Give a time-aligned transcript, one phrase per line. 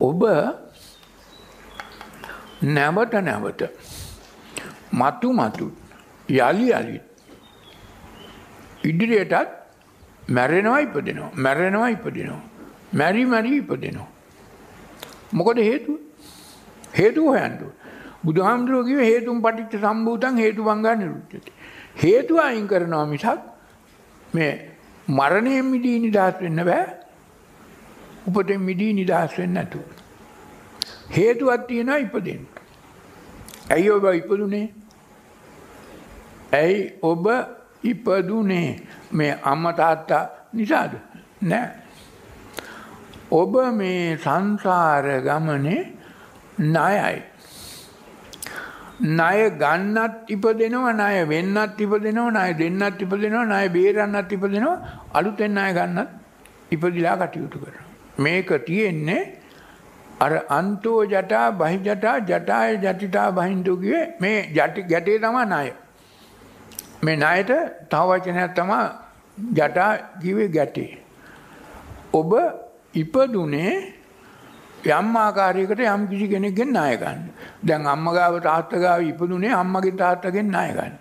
[0.00, 0.22] ඔබ
[2.62, 3.62] නැවත නැවත
[4.92, 5.66] මතු මතු
[6.30, 7.04] යළි යළිත්
[8.84, 9.50] ඉදිරියටත්
[10.28, 12.54] මැරෙනවා ඉපදෙනවා මැරෙනවා ඉපදෙනවා
[12.92, 14.08] මැරි මැරි ඉපදෙනවා.
[15.32, 15.96] මොකද හේතුව?
[16.94, 17.56] හේතුව හොයන්න
[18.24, 21.52] බුදුහාමුදුරුවෝ කිව්වේ හේතුන් පටිච්ච සම්භූතං හේතුවංගා නිරුද්ධති.
[22.02, 23.40] හේතුව අයින් කරනවා මිසක්
[24.32, 24.52] මේ
[25.08, 26.84] මරණයෙන් මිදී නිදහස් වෙන්න බෑ.
[28.26, 29.86] උපතෙන් මිදී නිදහස් වෙන්න නැතුව.
[31.10, 32.44] හේතුවක් තියෙනවා ඉපදෙන්න.
[33.70, 34.66] ඇයි ඔබ ඉපදුනේ?
[36.52, 37.26] ඇයි ඔබ
[37.84, 38.68] ඉපදුනේ?
[39.12, 40.92] මේ අම්ම තාත්තා නිසාද?
[41.42, 41.68] නෑ.
[43.32, 45.80] ඔබ මේ සංසාර ගමනේ
[46.58, 47.22] ණයයි.
[49.00, 54.76] ණය ගන්නත් ඉපදෙනවා ණය වෙන්නත් ඉපදෙනවා ණය දෙන්නත් ඉපදෙනවා ණය බේරන්නත් ඉපදෙනවා
[55.12, 56.08] අලුතෙන් ණය ගන්නත්
[56.70, 57.83] ඉපදිලා කටයුතු කරනවා.
[58.18, 59.22] මේක තියෙන්නේ
[60.20, 65.72] අර අන්තෝ ජටා බහි ජටා ජටාය ජටිතා බහින්දු කියේ මේ ජටි ගැටේ තමයි ණය
[67.02, 67.50] මේ ණයට
[67.90, 68.82] තව වචනයක් තමයි
[69.54, 69.90] ජටා
[70.22, 70.92] කිව්වේ ගැටේ
[72.12, 72.32] ඔබ
[72.94, 73.74] ඉපදුනේ
[74.84, 77.20] යම් ආකාරයකට යම් කිසි කෙනෙක්ගෙන් ණය ගන්න.
[77.62, 80.94] දැන් අම්මා ගාව තාත්තා ගාව ඉපදුනේ අම්මගෙන් තාත්තගෙන් ණය ගන්න.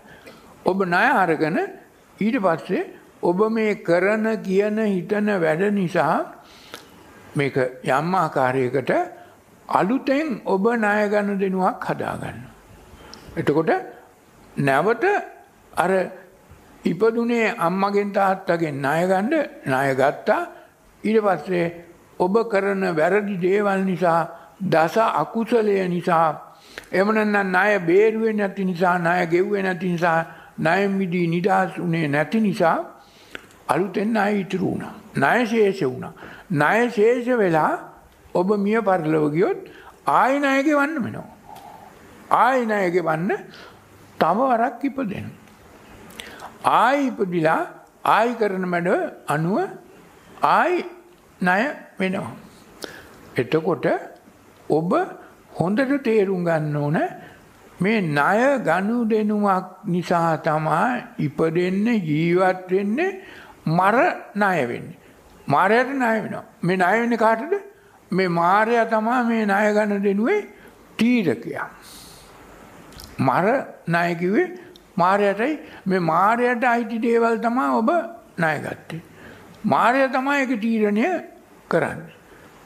[0.66, 1.58] ඔබ ණය අරගෙන
[2.20, 2.84] ඊට පස්සේ
[3.22, 6.16] ඔබ මේ කරන කියන හිතන වැඩ නිසා
[7.36, 8.92] මේක යම් ආකාරයකට
[9.70, 12.38] අලුතෙන් ඔබ ණය ගන්න දෙනුවක් හදාගන්න.
[13.36, 13.72] එතකොට
[14.58, 15.04] නැවත
[15.74, 15.92] අර
[16.84, 19.34] ඉපදුනේ අම්මගෙන් තාත්තගෙන් ණය ගන්න
[19.66, 20.42] ණය ගත්තා
[21.04, 21.66] ඊට පස්සේ
[22.20, 24.22] ඔබ කරන වැරදි දේවල් නිසා
[24.62, 26.28] දස අකුසලය නිසා
[26.92, 30.20] එහෙම නැත්නම් ණය බේරුවේ නැති නිසා ණය ගෙව්වේ නැති නිසා
[30.58, 32.78] ණය මිදී නිදහස් උනේ නැති නිසා
[33.68, 34.94] අලුතෙන් ණය ඉතුරු වුණා.
[35.16, 36.14] ණය ශේෂ වුණා.
[36.52, 37.72] ණය ශේෂ වෙලා
[38.36, 39.60] ඔබ මිය පරලොව ගියොත්
[40.08, 41.30] ආයි ණය ගෙවන්න වෙනවා.
[42.32, 43.32] ආයි ණය ගෙවන්න
[44.20, 45.40] තව වරක් ඉපදෙනවා.
[46.74, 47.62] ආයි ඉපදිලා
[48.06, 48.90] ආයි කරන මැඩ
[49.28, 49.58] අනුව
[50.50, 50.86] ආයි
[51.42, 51.62] ණය
[52.00, 52.32] වෙනවා.
[53.36, 53.86] එතකොට
[54.70, 54.92] ඔබ
[55.60, 56.98] හොඳට තේරුම් ගන්න ඕන
[57.80, 63.12] මේ ණය ගනු දෙනුවක් නිසා තමයි ඉපදෙන්නේ ජීවත් වෙන්නේ
[63.68, 63.96] මර
[64.36, 64.98] ණය වෙන්නේ.
[65.48, 66.44] මාරයට ණය වෙනවා.
[66.62, 67.54] මේ ණය වෙන්නේ කාටද?
[68.12, 70.42] මේ මාරයා තමයි මේ ණය ගන්න දෙනුවේ
[70.98, 71.70] තීරකයා.
[73.20, 73.46] මර
[73.88, 74.48] ණය කිව්වේ
[74.96, 77.90] මාරයටයි මේ මාරයට අයිති දේවල් තමයි ඔබ
[78.38, 79.02] ණය ගත්තේ.
[79.66, 81.08] මාරය තමයි ඒක තීරණය
[81.70, 82.14] කරන්නේ.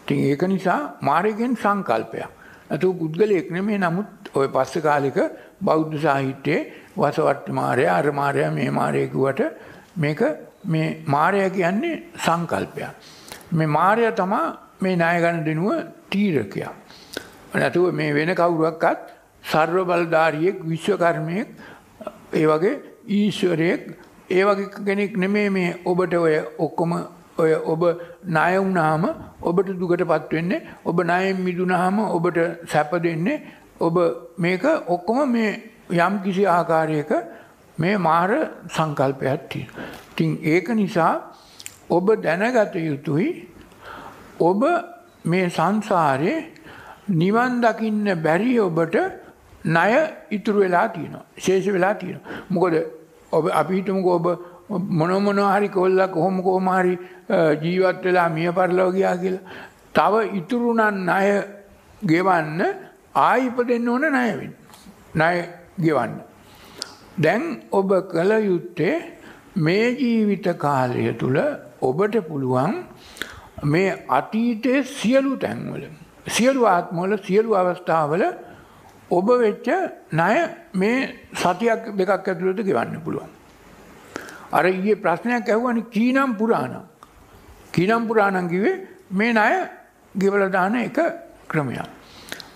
[0.03, 2.30] ඉතින් ඒක නිසා මාරයෙන් සංකල්පයක්.
[2.69, 5.18] අතු පුද්ගලයෙක් නෙමෙයි නමුත් ওই පස්සේ කාලෙක
[5.62, 9.41] බෞද්ධ සාහිත්‍යයේ වසවට්ට මාරය අර මාරය මේ මාරය කිව්වට
[9.97, 10.22] මේක
[10.66, 12.90] මේ මාරය කියන්නේ සංකල්පයක්.
[13.52, 14.41] මේ මාරය තමයි
[14.81, 15.72] මේ ණය ගන්න දෙනුව
[16.09, 16.74] තීරකයා.
[17.53, 19.00] නැතුව මේ වෙන කවුරුවක්වත්
[19.44, 21.47] සර්ව බලධාරියෙක් විශ්වකර්මයෙක්
[22.34, 22.74] ඒ වගේ
[23.09, 23.81] ඊශ්වරයෙක්
[24.30, 26.91] ඒ වගේ කෙනෙක් නෙමේ මේ ඔබට ඔය ඔක්කොම
[27.38, 27.84] ඔය ඔබ
[28.25, 29.03] ණය වුණාම
[29.41, 33.41] ඔබට දුකටපත් වෙන්නේ ඔබ ණයෙන් මිදුණාම ඔබට සැප දෙන්නේ
[33.80, 33.96] ඔබ
[34.38, 35.52] මේක ඔක්කොම මේ
[35.97, 37.12] යම් කිසි ආකාරයක
[37.78, 38.30] මේ මාර
[38.70, 39.86] සංකල්පයක් තියෙනවා.
[40.12, 41.14] ඉතින් ඒක නිසා
[41.90, 43.30] ඔබ දැනගත යුතුයි
[44.40, 44.62] ඔබ
[45.26, 46.36] මේ සංසාරේ
[47.10, 48.96] නිවන් දකින්න බැරි ඔබට
[49.66, 49.94] ණය
[50.32, 51.26] ඉතුරු වෙලා තියෙනවා.
[51.38, 52.44] ශේෂ වෙලා තියෙනවා.
[52.50, 52.76] මොකද
[53.32, 54.28] ඔබ අපි හිතමුකෝ ඔබ
[54.70, 56.94] මොන මොන හරි කොල්ලා කොහොම කොහොම හරි
[57.64, 59.46] ජීවත් වෙලා මිය පරලව ගියා කියලා.
[59.96, 61.28] තව ඉතුරු නම් ණය
[62.02, 62.62] ගෙවන්න
[63.16, 64.54] ආයි ඉපදෙන්න ඕන ණය වෙන්න.
[65.16, 65.36] ණය
[65.86, 66.14] ගෙවන්න.
[67.18, 68.96] දැන් ඔබ කල යුත්තේ
[69.58, 71.38] මේ ජීවිත කාලය තුල
[71.82, 72.76] ඔබට පුළුවන්
[73.64, 75.88] මේ අතීතයේ සියලු තැන්වල
[76.28, 78.24] සියලු ආත්මවල සියලු අවස්ථාවල
[79.12, 79.68] ඔබ වෙච්ච
[80.12, 80.36] ණය
[80.74, 81.00] මේ
[81.34, 83.30] සතියක් දෙකක් ඇතුළත ගෙවන්න පුළුවන්.
[84.52, 86.86] අර ඊයේ ප්‍රශ්නයක් ඇහුවනේ කීනම් පුරාණම්.
[87.74, 88.76] කීනම් පුරාණම් කිව්වේ
[89.12, 89.54] මේ ණය
[90.16, 91.00] ගෙවලා දාන එක
[91.48, 91.90] ක්‍රමයක්.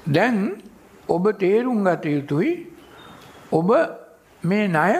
[0.08, 0.62] දැන්
[1.08, 2.52] ඔබ තේරුම් ගත යුතුයි
[3.52, 3.70] ඔබ
[4.44, 4.94] මේ ණය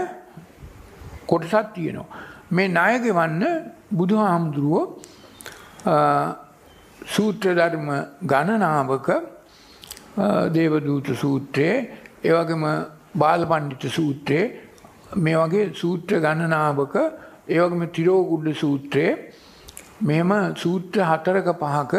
[1.28, 2.10] කොටසක් තියෙනවා.
[2.52, 3.44] මේ ණය ගෙවන්න
[3.92, 4.86] බුදුහාමුදුරුවෝ
[7.08, 7.88] සූත්‍ර ධර්ම
[8.24, 9.08] ගණනාවක
[10.50, 11.78] දේවදූත සූත්‍රයේ
[12.24, 12.64] ඒ වගේම
[13.16, 14.46] බාලපණ්ඩිත සූත්‍රයේ
[15.18, 16.96] මේ වගේ සූත්‍ර ගණනාවක
[17.48, 19.14] ඒ වගේම තිරෝගුඩ සූත්‍රයේ
[20.02, 21.94] මෙහෙම සූත්‍ර හතරක පහක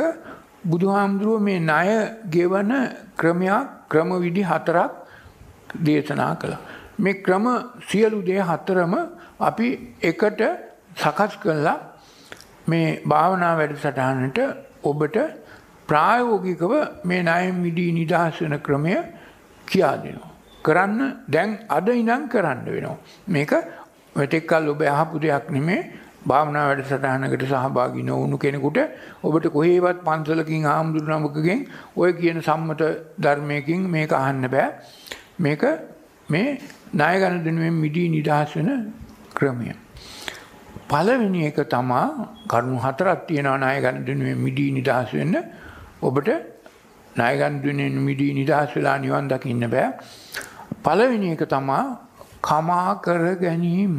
[0.64, 1.88] බුදුහාමුදුරුව මේ ණය
[2.30, 2.70] ගෙවන
[3.16, 4.92] ක්‍රමයක් ක්‍රමවිදි හතරක්
[5.80, 6.62] දේශනා කළා.
[6.98, 7.46] මේ ක්‍රම
[7.88, 8.94] සියලු දේ හතරම
[9.40, 9.68] අපි
[10.02, 10.42] එකට
[10.96, 11.78] සකස් කළා
[12.66, 14.38] මේ භාවනා වැඩසටහනට
[14.84, 15.16] ඔබට
[15.88, 16.72] ප්‍රායෝගිකව
[17.04, 18.94] මේ ණය මිදී නිදහස් වෙන ක්‍රමය
[19.66, 20.30] කියා දෙනවා.
[20.64, 22.96] කරන්න දැන් අද ඉඳන් කරන්න වෙනවා.
[23.26, 23.52] මේක
[24.16, 25.80] මෙතෙක් කල් ඔබ අහපු දෙයක් නෙමෙයි.
[26.22, 28.78] භාවනා වැඩසටහනකට සහභාගී නොවුණු කෙනෙකුට
[29.22, 31.66] ඔබට කොහේවත් පන්සලකින් ආම්දුරු නමකගෙන්
[31.96, 32.82] ඔය කියන සම්මත
[33.18, 34.68] ධර්මයකින් මේක අහන්න බෑ.
[35.38, 35.62] මේක
[36.32, 36.50] මේ
[36.94, 38.70] ණය ගනුදෙනුවෙන් මිදී නිදහස් වෙන
[39.36, 39.68] ක්‍රමය.
[40.90, 42.06] පළවෙනි එක තමා
[42.50, 45.34] කරුණු හතරක් තියෙනවා ණය ගනුදෙනුවෙන් මිදී නිදහස් වෙන්න.
[46.02, 46.28] ඔබට
[47.16, 49.88] ණය ගනුදෙනුවෙන් මිදී නිදහස් වෙලා නිවන් දකින්න බෑ.
[50.84, 51.84] පළවෙනි එක තමා
[52.42, 53.98] කමා කර ගැනීම.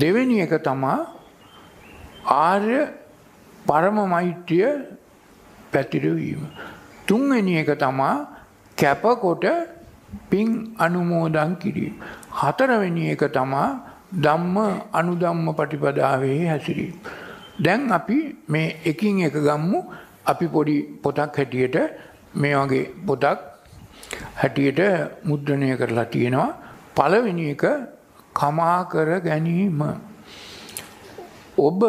[0.00, 0.98] දෙවෙනි එක තමා
[2.38, 2.80] ආර්ය
[3.66, 4.68] පරම මෛත්‍රිය
[5.72, 6.42] පැතිරවීම.
[7.06, 8.14] තුන්වෙනි එක තමා
[8.78, 9.44] කැපකොට
[10.30, 11.94] පින් අනුමෝදන් කිරීම.
[12.32, 13.68] හතරවෙනි එක තමා
[14.16, 14.56] ධම්ම
[14.92, 16.94] අනුධම්ම පටිපදාවේ හැසිරීම.
[17.60, 18.18] දැන් අපි
[18.48, 19.80] මේ එකින් එක ගම්මු
[20.26, 21.76] අපි පොඩි පොතක් හැටියට
[22.34, 23.38] මේ වගේ පොතක්
[24.36, 24.80] හැටියට
[25.24, 26.50] මුද්‍රණය කරලා තියෙනවා.
[26.96, 27.64] පළවෙනි එක
[28.34, 29.80] කමා කර ගැනීම.
[31.58, 31.80] ඔබ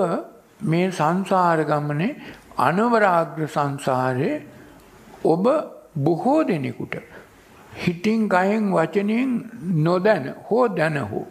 [0.64, 2.16] මේ සංසාර ගමනේ
[2.60, 4.42] අනවරාග්‍ර සංසාරයේ
[5.26, 5.46] ඔබ
[5.98, 6.96] බොහෝ දෙනෙකුට
[7.74, 9.32] හිතින් කයෙන් වචනයෙන්
[9.84, 11.26] නොදැන හෝ දැන හෝ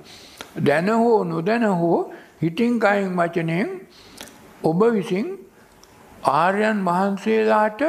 [0.64, 2.12] දැන හෝ නොදැන හෝ
[2.42, 3.68] හිතින් කයෙන් වචනයෙන්
[4.62, 5.26] ඔබ විසින්
[6.34, 7.82] ආර්යයන් වහන්සේලාට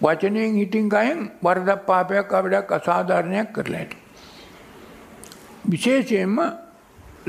[0.00, 3.96] වචනයෙන් හිතින් කයෙන් වරදක් පාපයක් අවඩක් අසාධාරණයක් කරලා ඇති.
[5.68, 6.36] විශේෂයෙන්ම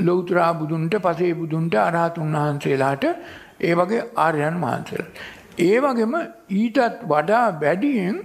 [0.00, 3.04] ලෞතරා බුදුන්ට පසේ බුදුන්ට අරහතුන් වහන්සේලාට
[3.60, 5.10] ඒ වගේ ආර්යයන් වහන්සේලා.
[5.60, 6.14] ඒ වගේම
[6.52, 8.16] ඊටත් වඩා වැඩියෙන්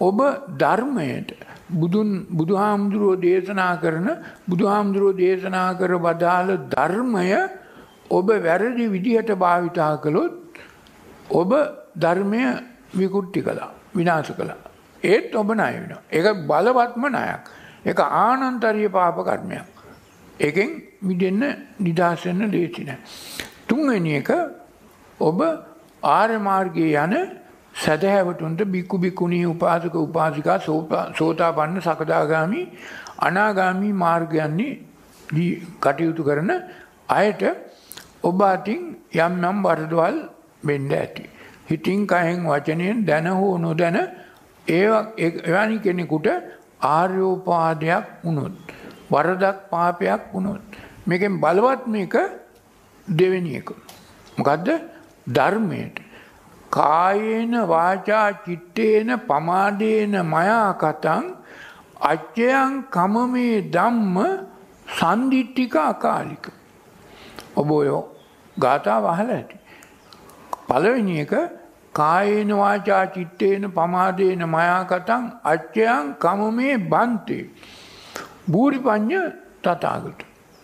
[0.00, 0.18] ඔබ
[0.56, 1.32] ධර්මයට
[1.70, 4.08] බුදුන් බුදුහාමුදුරුවෝ දේශනා කරන
[4.48, 7.28] බුදුහාමුදුරුවෝ දේශනා කර වදාළ ධර්මය
[8.10, 10.34] ඔබ වැරදි විදිහට භාවිතා කළොත්
[11.32, 11.50] ඔබ
[11.96, 12.42] ධර්මය
[12.94, 14.58] විකුට්ටි කළා විනාශ කළා.
[15.02, 16.02] ඒත් ඔබ ණය වෙනවා.
[16.10, 17.44] ඒක බලවත්ම ණයක්.
[17.84, 19.66] ඒක ආනන්තරීය පාප කර්මයක්.
[20.38, 20.70] ඒකෙන්
[21.02, 21.42] මිදෙන්න
[21.78, 22.98] නිදහස් වෙන්න ලේසි නෑ.
[23.68, 24.30] තුන්වෙනි එක
[25.20, 25.40] ඔබ
[26.02, 27.14] ආර්ය මාර්ගයේ යන
[27.76, 30.58] සදහැවතුන්ට බික්කු බික්කුණී උපාසක උපාසිකා
[31.18, 32.60] සෝතාපන්න සකදාගාමි
[33.20, 34.72] අනාගාමි මාර්ගයන්නේ
[35.80, 36.52] කටයුතු කරන
[37.10, 37.42] අයට
[38.22, 38.82] ඔබ අතින්
[39.16, 40.16] යම් යම් වරදවල්
[40.62, 41.24] වෙන්න ඇති.
[41.68, 43.98] හිතින් කයෙන් වචනයෙන් දැන හෝ නොදැන
[44.68, 46.28] එවැනි කෙනෙකුට
[46.88, 48.56] ආර්යෝපාදයක් වුණොත්
[49.10, 52.14] වරදක් පාපයක් වුණොත් මේකෙන් බලවත් මේක
[53.08, 53.68] දෙවෙනි එක.
[54.36, 54.68] මොකද්ද?
[55.28, 56.05] ධර්මයට
[56.76, 61.24] කායේන වාචා චිත්තේන පමාදේන මයා කතං
[62.02, 64.16] අච්චයන් කමමේ ධම්ම
[64.88, 66.46] සන්දිට්ඨික අකාලික.
[67.56, 67.88] ඔබ ඔය
[68.56, 69.56] ගාථාව අහලා ඇති.
[70.68, 71.32] පළවෙනි එක
[71.94, 77.44] කායේන වාචා චිත්තේන පමාදේන මයා කතං අච්චයන් කමමේ බන්තේ.
[78.46, 79.20] බූරිපඤ්ඤ
[79.62, 80.20] තථාගත.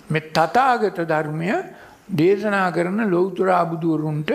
[0.08, 1.48] මේ තථාගත ධර්මය
[2.12, 4.30] දේශනා කරන ලෞතර බුදුරුන්ට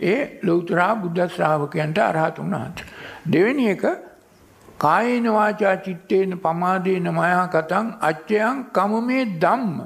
[0.00, 2.86] ඒ ලෞතරා බුද්ධ ශ්‍රාවකයන්ට අරහතුන් වහන්සේ.
[3.26, 3.84] දෙවෙනි එක
[4.78, 9.76] කායේන වාචා චිත්තේන පමාදේන මයා කතං අච්චයන් කමමේ ධම්ම.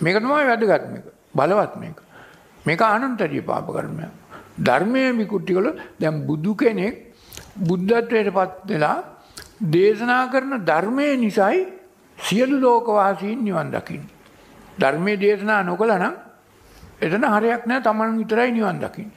[0.00, 1.04] මේක තමයි වැදගත් මේක.
[1.34, 1.96] බලවත් මේක.
[2.64, 4.12] මේක අනන්තරිය පාප කර්මයක්.
[4.58, 5.68] ධර්මයේ විකුටි කළ
[6.00, 6.94] දැන් බුදු කෙනෙක්
[7.58, 8.96] බුද්ධත්වයට පත් වෙලා
[9.64, 11.60] දේශනා කරන ධර්මයේ නිසායි
[12.18, 14.12] සියලු ලෝකවාසීන් නිවන් දකින්නේ.
[14.78, 16.14] ධර්මයේ දේශනා නොකළා නම්
[17.00, 19.12] එතන හරයක් නැහැ තමන් විතරයි නිවන් දකින්නේ.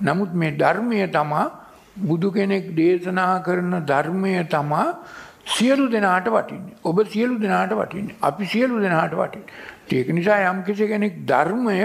[0.00, 1.50] නමුත් මේ ධර්මය තමා
[1.96, 4.98] බුදු කෙනෙක් දේශනා කරන ධර්මය තමා
[5.46, 6.76] සියලු දෙනාට වටින්නේ.
[6.84, 8.16] ඔබ සියලු දෙනාට වටින්නේ.
[8.22, 9.52] අපි සියලු දෙනාට වටින්නේ.
[9.90, 11.78] ඒක නිසා යම් කෙනෙක් ධර්මය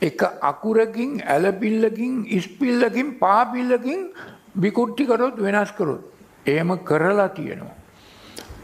[0.00, 4.00] එක අකුරකින් ඇලපිල්ලකින් ඉස්පිල්ලකින් පාපිල්ලකින්
[4.56, 6.02] විකුට්ටි කරොත් වෙනස් කරොත්
[6.46, 7.76] එහෙම කරලා තියෙනවා.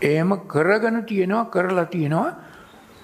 [0.02, 2.35] එහෙම කරගෙන තියෙනවා කරලා තියෙනවා.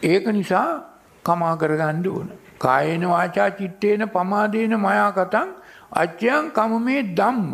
[0.03, 0.85] ඒක නිසා
[1.25, 2.33] කමා කරගන්න ඕන.
[2.63, 5.49] කායේන වාචා චිත්තේන පමාදේන මයා කතං
[5.95, 7.51] අච්චයන් කමමේ ධම්ම.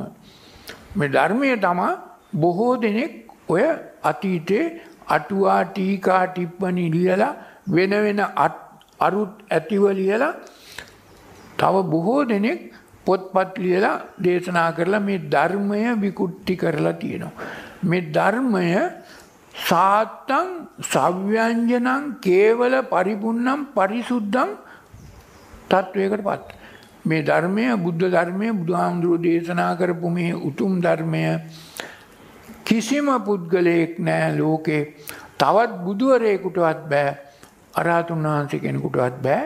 [0.96, 1.92] මේ ධර්මය තමා
[2.34, 3.12] බොහෝ දෙනෙක්
[3.48, 3.64] ඔය
[4.02, 4.64] අතීතේ
[5.08, 7.34] අටුවා ටීකා ටිප්පණි ලියලා
[7.68, 8.20] වෙන වෙන
[9.00, 10.34] අරුත් ඇතිව ලියලා
[11.58, 12.60] තව බොහෝ දෙනෙක්
[13.06, 17.34] පොත්පත් ලියලා දේශනා කරලා මේ ධර්මය විකුට්ටි කරලා තියෙනවා.
[17.84, 18.64] මේ ධර්මය
[19.54, 20.48] සාත්තං
[20.84, 24.50] සව්‍යංජනං කේවල පරිපුන්නම් පරිසුද්ධං
[25.68, 26.58] තත්වයකට පත්.
[27.04, 31.25] මේ ධර්මය බුද්ධ ධර්මය බුදුහාමුදුරුවෝ දේශනා කරපු මේ උතුම් ධර්මය
[32.64, 34.82] කිසිම පුද්ගලයෙක් නෑ ලෝකේ
[35.38, 37.16] තවත් බුදුවරයෙකුටවත් බෑ
[37.75, 39.42] අරහතුන් වහන්සේ කෙනෙකුටවත් බෑ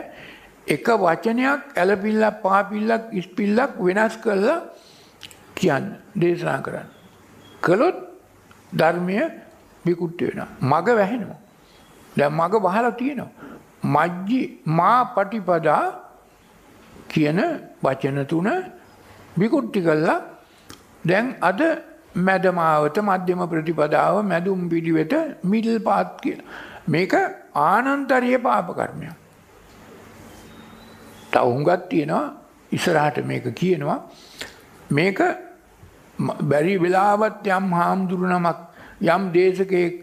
[0.67, 4.59] එක වචනයක් ඇලපිල්ලක් පාපිල්ලක් ඉස්පිල්ලක් වෙනස් කරලා
[5.55, 6.89] කියන්න දේශනා කරන්න.
[7.61, 7.97] කළොත්
[8.73, 9.17] ධර්මය
[9.85, 10.49] විකුට්ටි වෙනවා.
[10.61, 11.39] මග වැහෙනවා.
[12.15, 13.31] දැන් මග වහලා තියෙනවා.
[13.85, 16.02] මජ්ජි මා පටිපදා
[17.13, 17.39] කියන
[17.83, 18.49] වචන තුන
[19.37, 20.19] විකුට්ටි කළා
[21.03, 21.61] දැන් අද
[22.17, 26.45] මැදමාවත මධ්‍යම ප්‍රතිපදාව මැදුම් පිළිවෙත මිඩල් පාත් කියලා.
[26.87, 27.13] මේක
[27.55, 29.15] ආනන්තරීය පාප කර්මයක්.
[31.31, 32.25] තව හුඟක් තියෙනවා
[32.71, 33.99] ඉස්සරහට මේක කියනවා
[34.89, 35.19] මේක
[36.43, 38.59] බැරි වෙලාවත් යම් හාමුදුරු නමක්
[39.05, 39.95] යම් දේශකයෙක්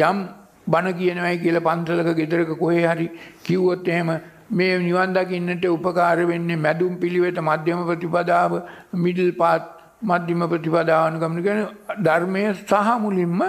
[0.00, 0.18] යම්
[0.66, 3.06] බණ කියනවයි කියලා පන්සලක ගෙදරක කොහේ හරි
[3.42, 4.10] කිව්වොත් එහෙම
[4.50, 8.52] මේ නිවන් දකින්නට උපකාර වෙන්නේ මැදුම් පිළිවෙත මධ්‍යම ප්‍රතිපදාව
[8.94, 9.62] මිඩල් පාත්
[10.02, 11.60] මධ්‍යම ප්‍රතිපදාවන ගමන කියන
[12.02, 13.40] ධර්මය සහ මුලින්ම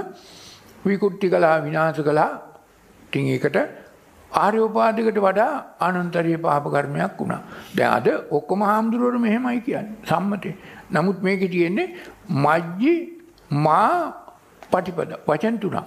[0.85, 2.31] විකුට්ටි කළා විනාශ කළා.
[3.03, 3.57] ඉතින් ඒකට
[4.31, 7.41] ආර්යෝපාදිකට වඩා අනන්තරීය පාප කර්මයක් වුණා.
[7.75, 10.55] දැන් අද ඔක්කොම හාමුදුරුවෝ මෙහෙමයි කියන්නේ සම්මතේ.
[10.91, 11.87] නමුත් මේකේ තියෙන්නේ
[12.29, 12.93] මජ්ජි
[13.51, 13.91] මා
[14.71, 15.85] පටිපද වචන තුනක්.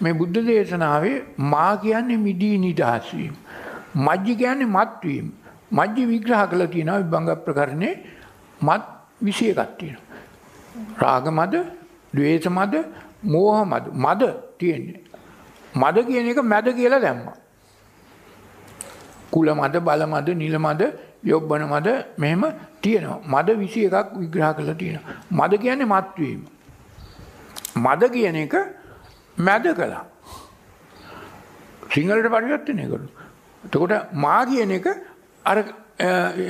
[0.00, 1.16] මේ බුද්ධ දේශනාවේ
[1.52, 3.34] මා කියන්නේ මිදී නිදහස් වීම.
[3.94, 5.32] මජ්ජි කියන්නේ මත් වීම.
[5.72, 7.94] මජ්ජි විග්‍රහ කළා තියෙනවා විභංග ප්‍රකරණේ
[8.62, 8.82] මත්
[9.22, 10.04] 21ක් තියෙනවා.
[11.00, 11.54] රාග මද,
[12.14, 12.74] ද්වේෂ මද,
[13.24, 13.84] මෝහ මද.
[13.94, 14.22] මද
[14.58, 15.00] තියෙන්නේ.
[15.76, 17.36] මද කියන එක මැද කියලා දැම්මා.
[19.30, 20.82] කුල මද, බල මද, නිල මද,
[21.24, 22.44] යොබ්බන මද මෙහෙම
[22.80, 23.20] තියෙනවා.
[23.24, 25.14] මද 21ක් විග්‍රහ කරලා තියෙනවා.
[25.30, 26.40] මද කියන්නේ මත් වීම.
[27.76, 28.54] මද කියන එක
[29.38, 30.04] මැද කළා.
[31.94, 33.12] සිංහලට පරිවර්තනය කළා.
[33.64, 34.86] එතකොට මා කියන එක
[35.44, 35.58] අර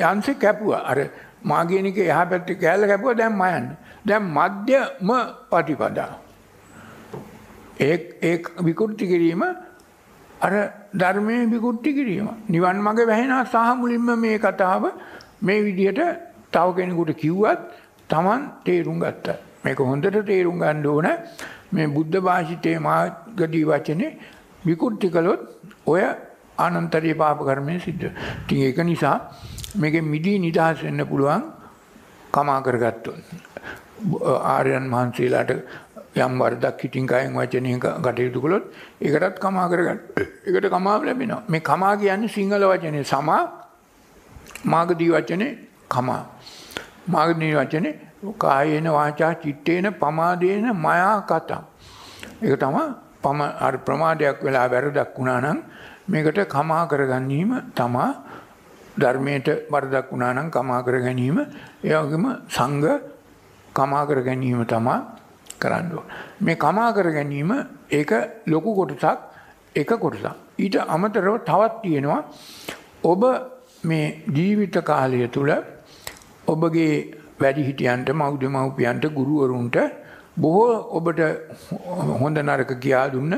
[0.07, 0.83] යන්සේ කැපුවා.
[0.83, 0.99] අර
[1.45, 3.69] මා කියන එක එහා පැත්තේ කෑල්ල කැපුවා දැන් මයන්න.
[4.07, 5.11] දැන් මධ්‍යම
[5.51, 6.11] ප්‍රතිපදා.
[7.81, 9.43] ඒ ඒ විකෘති කිරීම
[10.41, 10.53] අර
[10.95, 12.29] ධර්මයේ විකෘති කිරීම.
[12.49, 14.85] නිවන් මඟ වැහෙනා සහ මුලින්ම මේ කතාව
[15.43, 16.01] මේ විදිහට
[16.53, 17.61] තව කෙනෙකුට කිව්වත්
[18.09, 19.37] Taman තේරුම් ගත්තා.
[19.65, 21.09] මේක හොඳට තේරුම් ගන්න ඕන.
[21.73, 24.13] මේ බුද්ධ භාෂිතයේ මාර්ගදී වචනේ
[24.67, 25.43] විකෘති කළොත්
[25.87, 26.03] ඔය
[26.59, 28.11] අනන්තරීය පාප කර්මය සිද්ධ.
[28.45, 29.17] ඉතින් ඒක නිසා
[29.77, 31.43] මේකෙ මිදී නිදහස් වෙන්න පුළුවන්
[32.33, 33.19] කමා කරගත්තොත්.
[34.47, 35.51] ආර්යයන් වහන්සේලාට
[36.17, 38.65] යම් වරදක් හිතින් කයෙන් වචනයෙන් කටයුතු කළොත්
[39.01, 40.01] ඒකටත් කමා කරගන්න.
[40.47, 41.43] ඒකට කමාව ලැබෙනවා.
[41.49, 43.43] මේ කමා කියන්නේ සිංහල වචනේ සමා
[44.65, 45.53] මාගදී වචනේ
[45.89, 46.23] කමා.
[47.07, 47.95] මාගදී වචනේ
[48.39, 51.65] කායේන වාචා චිත්තේන පමාදේන මයා කතං.
[52.43, 52.85] ඒක තමයි
[53.23, 55.59] පම අර ප්‍රමාදයක් වෙලා වැරදක් වුණා නම්
[56.07, 58.09] මේකට කමා කරගැනීම තමා
[58.97, 61.39] ධර්මයට වරදක් වුණා නම් කමා කර ගැනීම
[61.83, 62.89] ඒ වගේම සංඝ
[63.73, 64.99] කමා කර ගැනීම තමා
[65.59, 66.07] කරන්න ඕන.
[66.41, 67.51] මේ කමා කර ගැනීම
[67.91, 68.13] ඒක
[68.47, 69.19] ලොකු කොටසක්
[69.75, 70.27] එක කොටසක්.
[70.59, 72.21] ඊට අමතරව තවත් තියෙනවා
[73.05, 73.23] ඔබ
[73.85, 75.51] මේ ජීවිත කාලය තුල
[76.47, 76.95] ඔබගේ
[77.41, 79.77] වැඩිහිටියන්ට මව් දෙමව්පියන්ට ගුරුවරුන්ට
[80.37, 81.21] බොහෝ ඔබට
[82.21, 83.35] හොඳ නරක කියා දුන්න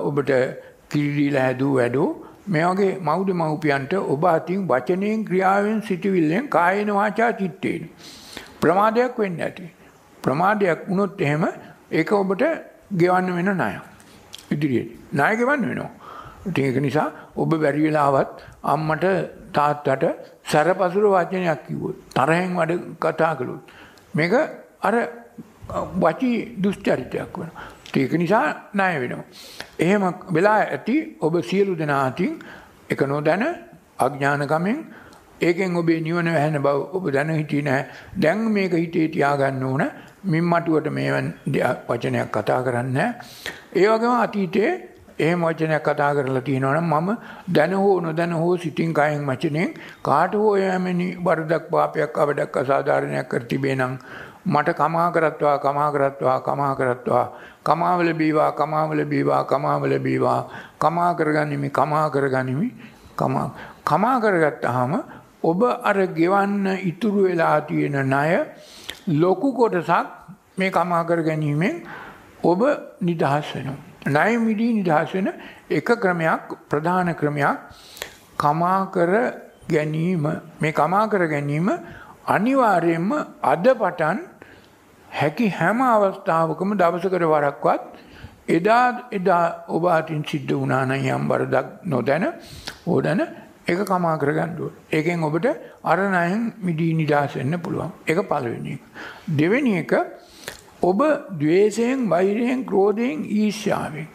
[0.00, 0.30] ඔබට
[0.90, 2.08] කිරිදීලා හැදූ වැඩෝ.
[2.46, 7.82] මේ වගේ මව් දෙමව්පියන්ට ඔබ අතින් වචනයෙන් ක්‍රියාවෙන් සිටවිල්ලෙන් කායන වාචා චිත්තේන.
[8.60, 9.66] ප්‍රමාදයක් වෙන්න ඇති.
[10.22, 11.44] ප්‍රමාදයක් වුණොත් එහෙම
[11.92, 12.44] ඒක ඔබට
[12.94, 13.74] ගෙවන්න වෙන ණය.
[14.50, 14.92] ඉදිරියට.
[15.12, 15.90] ණය ගෙවන්න වෙනවා.
[16.46, 19.06] ඉතින් ඒක නිසා ඔබ බැරි වෙලාවත් අම්මට
[19.52, 20.04] තාත්තට
[20.44, 23.72] සැරපසුර වචනයක් කිව්වොත් තරහෙන් වැඩ කතා කළොත්
[24.14, 24.34] මේක
[24.82, 24.94] අර
[25.96, 27.66] වචී දුෂ්චරිතයක් වෙනවා.
[27.94, 29.24] ඒක නිසා ණය වෙනවා.
[29.78, 32.38] එහෙම වෙලා ඇති ඔබ සියලු දෙනා අතින්
[32.90, 33.44] එක නොදැන
[33.98, 34.78] අඥානකමෙන්
[35.40, 37.86] ඒකෙන් ඔබේ නිවන වැහෙන බව ඔබ දැන හිටියේ නැහැ.
[38.20, 39.82] දැන් මේක හිතේ තියාගන්න ඕන.
[40.24, 41.10] මින් මටුවට මේ
[41.88, 43.08] වචනයක් කතා කරන්නේ
[43.74, 44.70] ඒ වගේම අතීතයේ
[45.18, 47.08] එහෙම වචනයක් කතා කරලා තියෙනවා නම් මම
[47.54, 53.44] දැන හෝ නොදැන හෝ සිතින් කයෙන් වචනෙන් කාට හෝ යෑමෙනි වරදක් පාපයක් අවඩක් අසාධාරණයක් කර
[53.44, 53.94] තිබේ නම්
[54.48, 57.26] මට කමා කරත්වා කමා කරත්වා කමා කරත්වා.
[57.64, 60.40] කමාවල බීවා කමාවල බීවා කමාවල බීවා.
[60.78, 62.68] කමා කරගනිමි කමා කරගනිමි.
[63.16, 63.48] කමා
[63.84, 64.92] කමා කරගත්තාම
[65.42, 68.38] ඔබ අර ගෙවන්න ඉතුරු වෙලා තියෙන ණය
[69.14, 70.06] ලොකු කොටසක්
[70.58, 71.82] මේ කමා කර ගැනීමෙන්
[72.44, 72.60] ඔබ
[73.00, 73.76] නිදහස් වෙනවා.
[74.06, 75.28] ණය මිදී නිදහස් වෙන
[75.70, 77.58] එක ක්‍රමයක් ප්‍රධාන ක්‍රමයක්
[78.36, 79.12] කමා කර
[79.68, 80.24] ගැනීම.
[80.60, 81.68] මේ කමා කර ගැනීම
[82.26, 83.10] අනිවාර්යයෙන්ම
[83.42, 84.18] අද පටන්
[85.10, 87.82] හැකි හැම අවස්ථාවකම දවසකට වරක්වත්
[88.48, 92.26] එදා එදා ඔබ අතින් සිද්ධ වුණා නම් යම් වරදක් නොදැන
[92.86, 93.20] ඕදැන
[93.66, 94.76] ඒක කමා කරගන්න ඕනේ.
[94.92, 95.46] ඒකෙන් ඔබට
[95.84, 97.92] අර ණයෙන් මිදී නිදහස් වෙන්න පුළුවන්.
[98.06, 98.82] ඒක පළවෙනි එක.
[99.36, 99.92] දෙවෙනි එක
[100.82, 101.00] ඔබ
[101.38, 104.08] ද්වේෂයෙන්, වෛරයෙන්, ක්‍රෝධයෙන්, ඊර්ෂ්‍යාවෙන්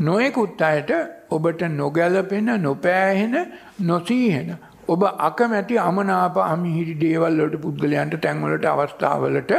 [0.00, 0.90] නොයෙකුත් අයට
[1.30, 3.36] ඔබට නොගැලපෙන, නොපෑහෙන,
[3.80, 4.56] නොසීහෙන
[4.88, 9.52] ඔබ අකමැති අමනාප අමිහිරි දේවල් වලට පුද්ගලයන්ට තැන් වලට අවස්ථාවලට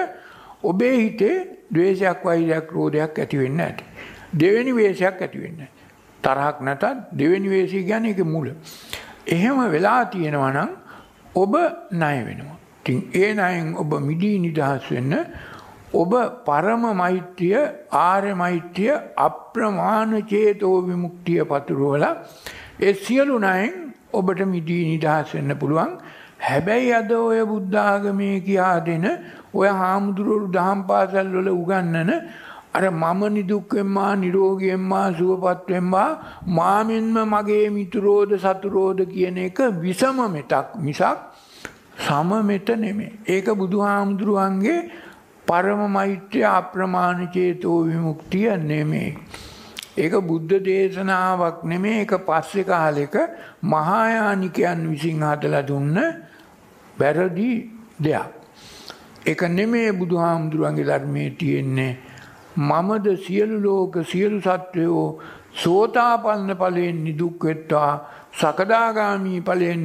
[0.63, 1.35] ඔබේ හිතේ
[1.73, 3.83] ද්වේෂයක් වෛරයක් ක්‍රෝධයක් ඇති වෙන්නේ නැති.
[4.33, 5.69] දෙවෙනි වේශයක් ඇති වෙන්නේ
[6.23, 8.47] තරහක් නැතත් දෙවෙනි වේශය කියන්නේ ඒකේ මුල.
[9.27, 10.71] එහෙම වෙලා තියෙනවා නම්
[11.35, 11.53] ඔබ
[11.91, 12.57] ණය වෙනවා.
[12.81, 15.13] ඉතින් ඒ ණයෙන් ඔබ මිදී නිදහස් වෙන්න
[15.93, 16.11] ඔබ
[16.45, 17.59] පරම මෛත්‍රිය
[17.91, 22.15] ආර්ය මෛත්‍රිය අප්‍රමාණ චේතෝ විමුක්තිය පතුරවලා
[22.79, 25.91] ඒ සියලු ණයෙන් ඔබට මිදී නිදහස් වෙන්න පුළුවන්.
[26.49, 29.05] හැබැයි අද ඔය බුද්ධ ආගමේ කියා දෙන
[29.53, 32.11] ඔය හාමුදුරුවෝ දහම් පාසල් වල උගන්වන
[32.71, 36.09] අර මම නිදුක් වෙම්මා නිරෝගී වෙම්මා සුවපත් වෙම්මා
[36.49, 41.17] මාමින්ම මගේ මිතුරෝද සතුරෝද කියන එක විසම මෙතක් මිසක්
[41.99, 43.11] සම මෙත නෙමෙයි.
[43.27, 44.79] ඒක බුදුහාමුදුරුවන්ගේ
[45.47, 49.17] පරම මෛත්‍රිය අප්‍රමාණ චේතෝ විමුක්තිය නෙමෙයි.
[49.97, 53.15] ඒක බුද්ධ දේශනාවක් නෙමෙයි ඒක පස්සේ කාලෙක
[53.63, 55.97] මහායානිකයන් විසින් හදලා දුන්න
[56.99, 57.49] වැරදි
[57.99, 58.29] දෙයක්.
[59.25, 61.91] ඒක නෙමෙයි බුදුහාමුදුරුවන්ගේ ධර්මයේ තියෙන්නේ
[62.59, 65.19] මමද සියලු ලෝක සියලු සත්වයෝ
[65.53, 67.91] සෝතාපන්න ඵලයෙන් නිදුක් වෙත්වා
[68.33, 69.81] සකදාගාමී ඵලයෙන්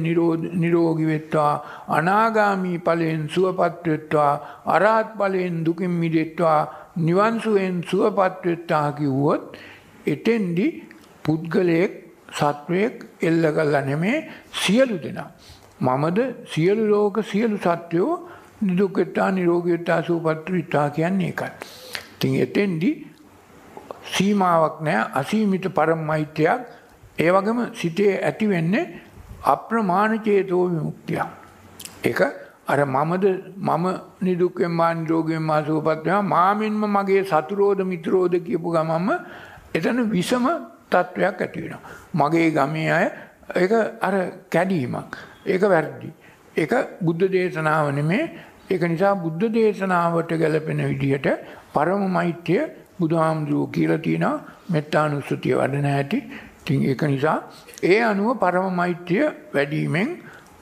[0.55, 1.53] නිරෝගී වෙත්වා
[1.89, 4.33] අනාගාමී ඵලයෙන් සුවපත් වෙත්වා
[4.67, 6.59] අරහත් ඵලයෙන් දුකින් මිදෙත්වා
[6.97, 9.57] නිවන් සුවෙන් සුවපත් වෙත්වා කිව්වොත්
[10.07, 10.67] එතෙන්දි
[11.25, 11.93] පුද්ගලයෙක්
[12.31, 14.17] සත්වයෙක් එල්ල කළා නෙමේ
[14.55, 15.29] සියලු දෙනා
[15.79, 18.29] මමද සියලු ලෝක සියලු සත්වයෝ
[18.61, 21.49] නිදුක් වෙත්වා නිරෝගී වෙත්වා සුවපත් වෙත්වා කියන්නේ ඒකයි.
[22.15, 22.91] ඉතින් එතෙන්දි
[24.13, 26.61] සීමාවක් නැහැ අසීමිත පරම මෛත්‍රියක්
[27.17, 28.85] ඒ වගේම සිතේ ඇති වෙන්නේ
[29.43, 31.21] අප්‍රමාණ චේතෝ විමුක්තිය.
[32.03, 32.21] ඒක
[32.67, 33.25] අර මමද
[33.57, 33.85] මම
[34.21, 39.09] නිදුක්ෙන් මා නිරෝගයෙන් මා සුවපත් වෙනවා මාමින්ම මගේ සතුරෝද මිත්‍රෝද කියපු ගමන්ම
[39.73, 40.45] එතන විසම
[40.89, 41.81] තත්වයක් ඇති වෙනවා.
[42.13, 43.07] මගේ ගමේ අය
[43.55, 44.15] ඒක අර
[44.49, 45.34] කැඩීමක්.
[45.45, 46.09] ඒක වැරදි.
[46.55, 48.23] ඒක බුද්ධ දේශනාව නෙමේ.
[48.69, 51.27] ඒක නිසා බුද්ධ දේශනාවට ගැලපෙන විදිහට
[51.73, 52.61] පරම මෛත්‍රිය
[52.99, 54.35] බුදුහාමුදුරුවෝ කියලා තියෙනවා
[54.69, 56.19] මෙත්තානුස්සතිය වඩන හැටි.
[56.59, 57.37] ඉතින් ඒක නිසා
[57.83, 60.09] ඒ අනුව පරම මෛත්‍රිය වැඩිවීමෙන්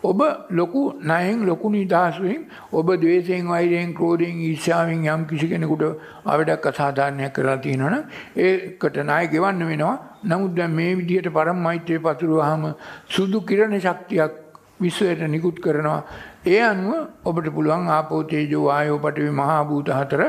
[0.04, 5.84] ඔබ ලොකු ණයෙන් ලොකු නිදහසෙන් ඔබ ද්වේෂයෙන් වෛරයෙන් ක්‍රෝධයෙන් ඊර්ෂ්‍යාවෙන් යම් කිසි කෙනෙකුට
[6.26, 8.04] අවඩක් අසාධාරණයක් කරලා තියෙනවනම්
[8.38, 9.96] ඒකට ණය ගෙවන්න වෙනවා.
[10.26, 12.65] නමුත් දැන් මේ විදිහට පරම මෛත්‍රිය පතුරවහම
[13.10, 14.42] සුදු කිරණ ශක්තියක්
[14.86, 16.00] විශ්වයට නිකුත් කරනවා.
[16.46, 16.93] ඒ අනුව
[17.26, 20.22] ඔබට පුළුවන් ආපෝ තේජෝ වායෝ පඨවි මහා භූත හතර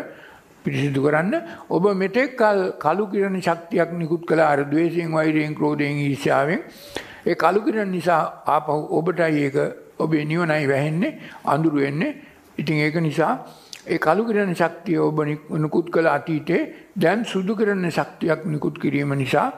[0.65, 1.35] පිරිසිදු කරන්න.
[1.71, 4.41] ඔබ මෙතෙක් කල් කලු කිරණ ශක්තියක් නිකුත් කළ.
[4.43, 6.61] අර ද්වේෂයෙන් වෛරයෙන් ක්‍රෝධයෙන් ඊර්ෂ්‍යාවෙන්.
[7.27, 9.57] ඒ කලු කිරණ නිසා ආපහු ඔබටයි ඒක
[9.99, 12.17] ඔබේ නිවනයි වැහෙන්නේ අඳුරු වෙන්නේ.
[12.59, 13.33] ඉතින් ඒක නිසා
[13.87, 15.19] ඒ කලු කිරණ ශක්තිය ඔබ
[15.57, 16.63] නිකුත් කළ අතීතේ
[16.97, 19.49] දැන් සුදු කිරණ ශක්තියක් නිකුත් කිරීම නිසා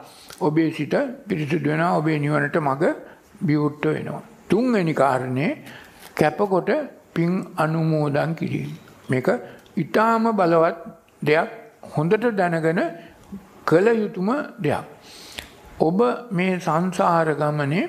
[0.41, 0.95] ඔබේ සිත
[1.27, 1.97] පිරිසිදු වෙනවා.
[1.99, 2.83] ඔබේ නිවනට මඟ
[3.43, 4.36] විවුර්ත වෙනවා.
[4.49, 5.51] තුන්වෙනි කාරණේ
[6.15, 6.69] කැපකොට
[7.13, 8.71] පින් අනුමෝදන් කිරීම
[9.09, 9.27] මේක
[9.75, 10.77] ඊටාම බලවත්
[11.21, 11.49] දෙයක්
[11.87, 12.81] හොඳට දැනගෙන
[13.65, 14.29] කළ යුතුම
[14.59, 14.85] දෙයක්.
[15.79, 15.99] ඔබ
[16.31, 17.85] මේ සංසාර ගමනේ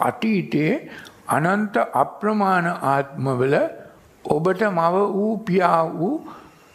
[0.00, 0.72] අතීතයේ
[1.28, 3.54] අනන්ත අප්‍රමාණ ආත්මවල
[4.24, 6.16] ඔබට මව වූ පියා වූ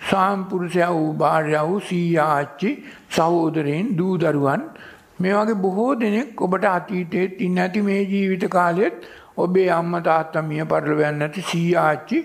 [0.02, 2.72] සාම්පුරුෂයා වූ භාර්යා වූ සීයා ආච්චි
[3.10, 4.64] සහෝදරයන් දූ දරුවන්
[5.20, 10.64] මේ වගේ බොහෝ දෙනෙක් ඔබට අතීතයේ ඉන්න ඇති මේ ජීවිත කාලෙත් ඔබේ අම්මා තාත්තා මිය
[10.66, 12.20] පරලොව යන්නේ නැති සීයා ආච්චි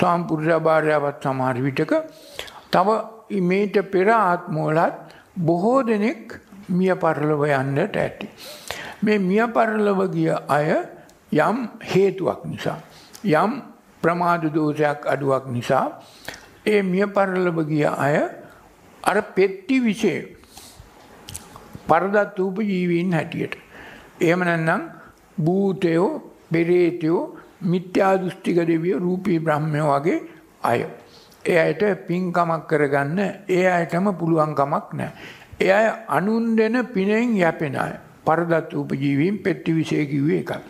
[0.00, 1.92] සාම්පුරුෂ භාර්යාවත් සමහර විටක
[2.70, 2.96] තව
[3.42, 8.28] මේට පෙර ආත්මවලත් බොහෝ දෙනෙක් මිය පරලොව යන්නට ඇති.
[9.02, 10.70] මේ මිය පරලොව ගිය අය
[11.32, 12.78] යම් හේතුවක් නිසා
[13.24, 13.60] යම්
[14.02, 15.84] ප්‍රමාද දෝෂයක් අඩුවක් නිසා
[16.66, 18.16] ඒ මිය පරලොව ගිය අය
[19.02, 20.36] අර පෙට්ටි විශේ
[21.88, 23.54] පරදත් උපජීවීන් හැටියට.
[24.20, 24.82] එහෙම නැත්නම්
[25.44, 26.10] භූතයෝ,
[26.52, 27.22] පෙරේතයෝ
[27.62, 30.18] මිත්‍යා දෘෂ්ටික දෙවියෝ රූපී බ්‍රහ්මයෝ වගේ
[30.62, 30.80] අය.
[31.44, 35.12] ඒ අයට පින්කමක් කරගන්න ඒ අයටම පුළුවන් කමක් නැහැ.
[35.60, 37.94] ඒ අය අනුන් දෙන පිනෙන් යැපෙන අය.
[38.26, 40.60] පරදත් උපජීවීන් පෙට්ටි විශේෂ කිව්වේ එකයි.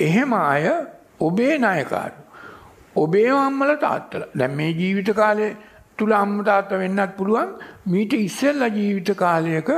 [0.00, 0.64] එහෙම අය
[1.20, 2.18] ඔබේ නායකාරු.
[2.96, 4.32] ඔබේ අම්මලා තාත්තලා.
[4.38, 5.56] දැන් මේ ජීවිත කාලේ
[5.98, 7.50] තුල අම්මා තාත්තා වෙන්නත් පුළුවන්.
[7.86, 9.70] මීට ඉස්සෙල්ලා ජීවිත කාලයක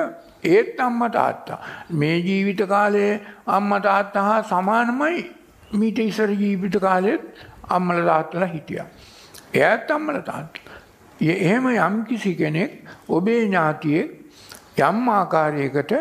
[0.46, 1.58] ඒත් අම්මා තාත්තා.
[1.90, 5.30] මේ ජීවිත කාලයේ අම්මා තාත්තා හා සමානමයි
[5.72, 7.22] මීට ඉස්සර ජීවිත කාලෙත්
[7.68, 8.86] අම්මල තාත්තලා හිටියා.
[9.54, 10.78] එයාත් අම්මල තාත්තලා.
[11.20, 12.72] එහෙම යම් කිසි කෙනෙක්
[13.08, 14.08] ඔබේ ඥාතියෙක්
[14.80, 15.92] යම් ආකාරයකට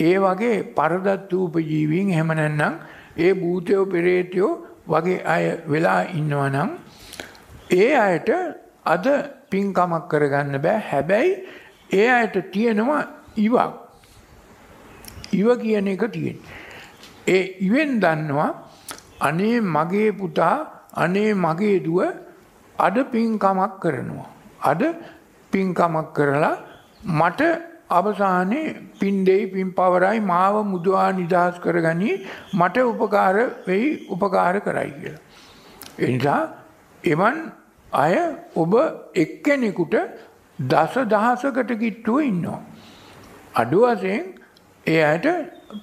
[0.00, 2.74] ඒ වගේ පරදත් උපජීවීන් එහෙම නැත්නම්
[3.16, 4.52] ඒ භූතයෝ පෙරේතයෝ
[4.88, 6.70] වගේ අය වෙලා ඉන්නවා නම්
[7.72, 8.30] ඒ අයට
[8.86, 9.06] අද
[9.50, 11.32] පින්කමක් කරගන්න බෑ හැබැයි
[11.92, 13.02] ඒ අයට තියෙනවා
[13.38, 13.79] ඉවක්
[15.32, 16.58] ඉව කියන එක තියෙන්නේ
[17.28, 18.50] ඒ ඉවෙන් දන්නවා
[19.20, 20.56] අනේ මගේ පුතා
[20.96, 22.00] අනේ මගේ දුව
[22.78, 24.28] අද පින්කමක් කරනවා.
[24.62, 24.82] අද
[25.52, 26.56] පින්කමක් කරලා
[27.18, 27.40] මට
[27.90, 32.10] අවසානයේ පින් දෙයි පින් පවරයි මාව මුදවා නිදහස් කරගනි
[32.54, 35.22] මට උපකාර වෙයි උපකාර කරයි කියලා.
[35.98, 36.40] එනිසා
[37.04, 37.38] එවන්
[37.92, 38.14] අය
[38.56, 38.74] ඔබ
[39.14, 39.96] එක්කෙනෙකුට
[40.58, 42.60] දස දහසකට කිට්ටුව ඉන්නවා.
[43.54, 44.39] අඩු වශයෙන්
[44.90, 45.26] ඒ අයට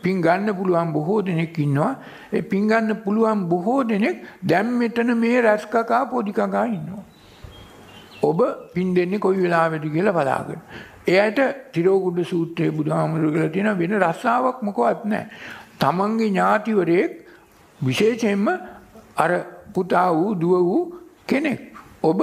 [0.04, 1.94] පින් ගන්න පුළුවන් බොහෝ දෙනෙක් ඉන්නවා.
[2.34, 7.04] ඒ පින් ගන්න පුළුවන් බොහෝ දෙනෙක් දැන් මෙතන මේ රැස්කකා පොඩි කකා ඉන්නවා.
[8.22, 8.40] ඔබ
[8.74, 10.62] පින් දෙන්නේ කොයි වෙලාවෙද කියලා බලාගෙන.
[11.08, 11.40] එයට
[11.74, 15.30] තිරෝගුඩ සූත්‍රයේ බුදුහාමුදුරුවෝ කියලා තියෙන වෙන රස්සාවක් මොකවත් නැහැ.
[15.80, 17.12] තමන්ගේ ඥාතිවරයෙක්
[17.80, 18.48] විශේෂයෙන්ම
[19.18, 19.32] අර
[19.74, 20.84] පුතා වූ දුව වූ
[21.28, 21.62] කෙනෙක්.
[22.04, 22.22] ඔබ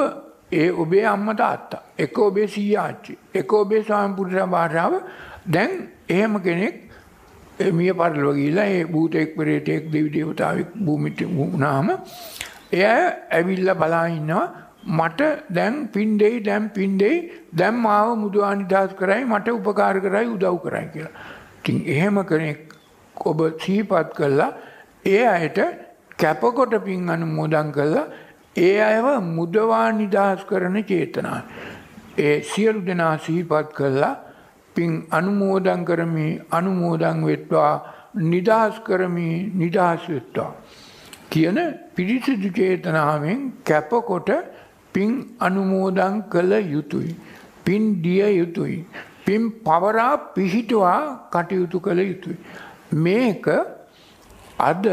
[0.53, 4.92] ඒ ඔබේ අම්මා තාත්තා, එක ඔබේ සීයා ආච්චි, එක ඔබේ ස්වාමි පුරුෂයා භාර්යාව
[5.47, 5.73] දැන්
[6.09, 6.75] එහෙම කෙනෙක්
[7.73, 11.88] මිය පරලොව ගිහිල්ලා ඒ භූතෙක් පෙරේතෙක් දෙවි දේවතාවෙක් භූමිට වුණාම
[12.73, 14.47] එයා ඇවිල්ලා බලා ඉන්නවා
[14.88, 20.27] මට දැන් පින් දෙයි දැන් පින් දෙයි දැන් මාව මුදවා නිදහස් කරයි මට උපකාර කරයි
[20.27, 21.14] උදව් කරයි කියලා.
[21.59, 22.75] ඉතින් එහෙම කෙනෙක්
[23.17, 24.53] ඔබ සිහිපත් කළා
[25.07, 25.59] ඒ අයට
[26.19, 28.07] කැපකොට පින් අනුමෝදන් කළා
[28.59, 31.43] ඒ අයව මුදවා නිදහස් කරන චේතනාව.
[32.19, 34.14] ඒ සියලු දෙනා සිහිපත් කළා
[34.75, 37.73] පින් අනුමෝදන් කරමි අනුමෝදන් වෙත්වා
[38.25, 40.51] නිදහස් කරමි නිදහස් වෙත්වා.
[41.31, 41.59] කියන
[41.97, 44.31] පිරිසිදු චේතනාවෙන් කැපකොට
[44.95, 45.11] පින්
[45.41, 47.17] අනුමෝදන් කළ යුතුයි.
[47.65, 48.79] පින් දිය යුතුයි.
[49.27, 51.01] පින් පවරා පිහිටවා
[51.33, 52.39] කටයුතු කළ යුතුයි.
[53.05, 53.47] මේක
[54.61, 54.87] අද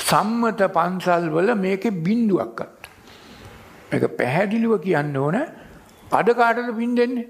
[0.00, 2.88] සම්මත පන්සල් වල මේක බින්දුවක්කත්.
[3.92, 5.38] එක පැහැදිලිව කියන්න ඕන
[6.12, 7.28] අද කාටද පින් දෙන්නේ.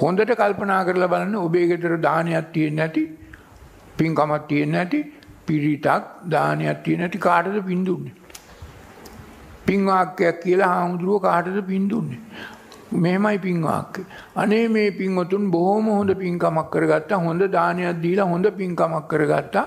[0.00, 3.02] හොඳට කල්පනා කරලා බලන්න ඔබේ ගෙදර දානයක් තියෙන්නේ නැති
[3.98, 5.00] පින්කමක් තියෙන්නේ නැති
[5.46, 8.14] පිරිතක් දානයක් තියෙන්නේ නැති කාටද පින් දුන්නේ?
[9.66, 12.20] පින් වාක්‍යයක් කියලා හාමුදුරුවෝ කාටද පින් දුන්නේ?
[12.92, 14.04] මෙහෙමයි පින් වාක්‍ය
[14.36, 17.18] අනේ මේ පින්වතුන් බොහොම හොඳ පින්කමක් කරගත්තා.
[17.18, 19.66] හොඳ දානයක් දීලා හොඳ පින්කමක් කරගත්තා.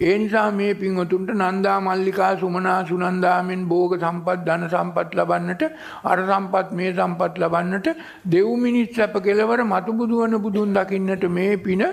[0.00, 5.62] ඒ නිසා මේ පින්වතුන්ට නන්දා මල්ලිකා සුමනා සුනන්දාමෙන් භෝග සම්පත් ධන සම්පත් ලබන්නට
[6.04, 7.88] අර සම්පත් මේ සම්පත් ලබන්නට
[8.26, 11.84] දෙව් මිනිස් සැප කෙලවර මතු බුදු වන බුදුන් දකින්නට මේ පින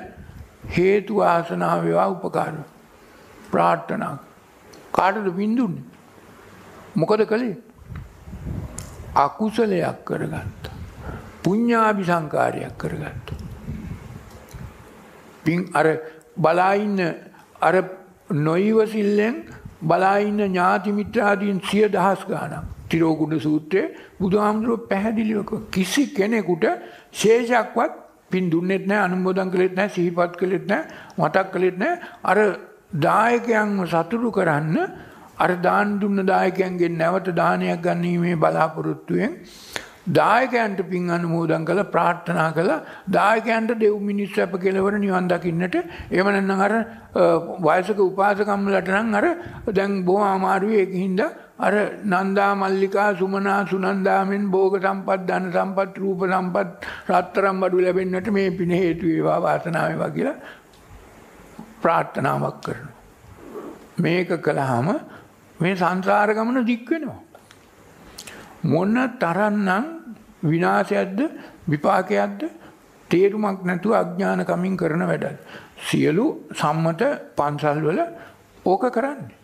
[0.77, 2.53] හේතු ආසනා වේවා උපකාර
[3.51, 4.15] ප්‍රාර්ථනා.
[4.91, 5.85] කාටද පින් දුන්නේ?
[6.95, 7.55] මොකද කළේ?
[9.15, 10.66] අකුසලයක් කරගත්තා.
[11.47, 13.37] පුඤ්ඤාභි සංකාරයක් කරගත්තා.
[15.45, 15.87] පින් අර
[16.37, 16.99] බලා ඉන්න
[17.61, 17.75] අර
[18.41, 19.37] නොයිවසිල්ලෙන්
[19.83, 22.73] බලා ඉන්න ඥාති මිත්‍රාදීන් සිය දහස් ගාණක්.
[22.89, 23.87] තිරෝගුණ සූත්‍රයේ
[24.19, 25.39] බුදුහාමුදුරුවෝ පැහැදිලිව
[25.71, 26.65] කිසි කෙනෙකුට
[27.13, 27.93] ශේෂයක්වත්
[28.31, 30.85] පින් දුන්නෙත් නැහැ අනුමෝදන් කළෙත් නැහැ සිහිපත් කළෙත් නැහැ
[31.17, 32.37] මතක් කළෙත් නැහැ අර
[33.01, 34.77] දායකයන්ව සතුටු කරන්න
[35.37, 39.37] අර දාන දුන්න දායකයන්ගෙන් නැවත දානයක් ගන්නීමේ බලාපොරොත්තුවෙන්
[40.09, 42.81] දායකයන්ට පින් අනුමෝදන් කළ ප්‍රාර්ථනා කළා.
[43.09, 45.75] දායකයන්ට දෙව් මිනිස් අප කෙලවර නිවන් දකින්නට.
[46.11, 46.73] එහෙම නැත්නම් අර
[47.59, 49.25] වයසක උපාසකම්ලට නම් අර
[49.71, 50.77] දැන් බොහොම අමාරුයි.
[50.77, 51.73] ඒක හින්දා අර
[52.05, 56.69] නන්දා මල්ලිකා සුමනා සුනන්දාමෙන් භෝග සම්පත් ධන සම්පත් රූප සම්පත්
[57.09, 60.37] රත්තරම් බඩු ලැබෙන්නට මේ පින හේතු වේවා වාසනාව වේවා කියලා
[61.81, 62.95] ප්‍රාර්ථනාවක් කරනවා.
[63.99, 64.89] මේක කළාම
[65.59, 67.21] මේ සංසාර ගමන දික් වෙනවා.
[68.63, 69.96] මොන තරන්නම්
[70.43, 71.19] විනාශයක්ද
[71.67, 72.41] විපාකයක්ද
[73.09, 75.37] තේරුමක් නැතුව අඥාන කමින් කරන වැඩක්.
[75.79, 77.01] සියලු සම්මත
[77.35, 77.99] පන්සල් වල
[78.65, 79.35] ඕක කරන්නේ.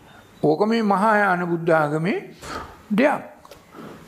[0.43, 2.19] ඕක මේ මහායාන බුද්ධ ආගමේ
[2.91, 3.21] දෙයක්.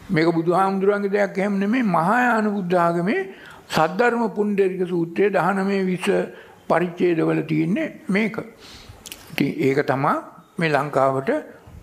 [0.10, 3.22] මේක බුදුහාමුදුරන්ගේ දෙයක් එහෙම නෙමෙයි මහායාන බුද්ධ ආගමේ
[3.68, 6.18] සද්ධර්ම පුණ්ඩරික සූත්‍රයේ 19 20
[6.68, 8.38] පරිච්ඡේදවල තියෙන්නේ මේක.
[9.32, 10.14] ඉතින් ඒක තමයි
[10.58, 11.30] මේ ලංකාවට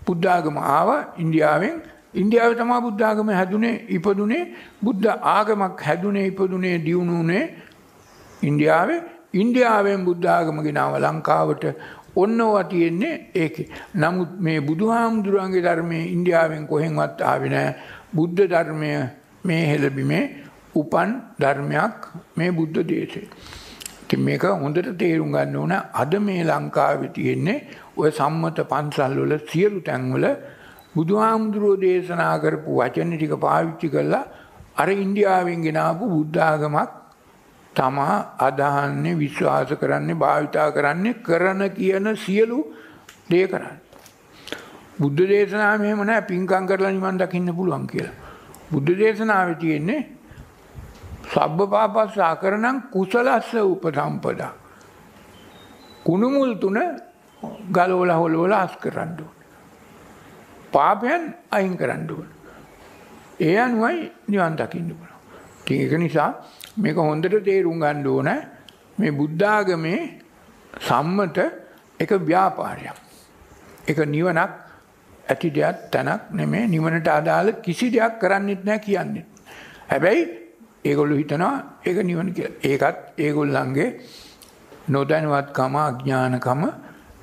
[0.05, 1.75] බුද්ධ ආගම ආවා ඉන්දියාවෙන්
[2.13, 4.43] ඉන්දියාවේ තමයි බුද්ධ ආගම හැදුනේ ඉපදුනේ
[4.81, 7.43] බුද්ධ ආගමක් හැදුනේ ඉපදුනේ දියුණුනේ
[8.41, 9.01] ඉන්දියාවේ
[9.35, 11.63] ඉන්දියාවෙන් බුද්ධ ආගම ගෙනාව ලංකාවට
[12.15, 13.67] ඔන්නවා තියෙන්නේ ඒකේ.
[13.95, 17.75] නමුත් මේ බුදුහාමුදුරන්ගේ ධර්මයේ ඉන්දියාවෙන් කොහෙන්වත් ආවේ නැහැ.
[18.15, 18.89] බුද්ධ ධර්මය
[19.43, 20.23] මේ හෙළබිමේ
[20.75, 21.97] උපන් ධර්මයක්
[22.37, 23.27] මේ බුද්ධ දේශේ.
[24.03, 27.59] ඉතින් මේක හොඳට තේරුම් ගන්න ඕන අද මේ ලංකාවේ තියෙන්නේ
[27.97, 30.25] ඔය සම්මත පන්සල් වල සියලු තැන්වල
[30.95, 34.25] බුදුහාමුදුරුවෝ දේශනා කරපු වචන ටික පාවිච්චි කළා
[34.75, 36.91] අර ඉන්දියාවෙන් ගෙනාපු බුද්ධ ආගමක්
[37.75, 42.59] තමා අදහන්නේ විශ්වාස කරන්නේ භාවිතා කරන්නේ කරන කියන සියලු
[43.29, 43.79] දේ කරන්නේ.
[44.99, 48.17] බුද්ධ දේශනාව මෙහෙම නැහැ පින්කම් කරලා නිවන් දකින්න පුළුවන් කියලා.
[48.71, 50.01] බුද්ධ දේශනාවේ තියෙන්නේ
[51.25, 54.51] සබ්බ පාපස්ස අකරණං කුසලස්ස උපසම්පදා.
[56.05, 56.77] කුණුමුල් තුන
[57.71, 59.42] ගලවලා හොලවලා අස් කරන්න ඕන.
[60.73, 62.27] පාපයන් අයින් කරන්න ඕන.
[63.39, 65.19] ඒ අනුවයි නිවන් දකින්න පුළුවන්.
[65.61, 66.29] ඉතින් ඒක නිසා
[66.77, 68.29] මේක හොඳට තේරුම් ගන්න ඕන
[68.97, 70.01] මේ බුද්ධ ආගමේ
[70.79, 71.37] සම්මත
[71.99, 72.97] එක ව්‍යාපාරයක්.
[73.87, 74.51] ඒක නිවනක්
[75.25, 79.25] ඇති දෙයක් තැනක් නෙමෙයි නිවනට අදාළ කිසි දෙයක් කරන්නෙත් නැහැ කියන්නේ.
[79.89, 80.21] හැබැයි
[80.85, 81.55] ඒගොල්ලෝ හිතනවා
[81.85, 82.59] ඒක නිවන කියලා.
[82.61, 83.89] ඒකත් ඒගොල්ලන්ගේ
[84.89, 86.61] නොදැනුවත්කම අඥානකම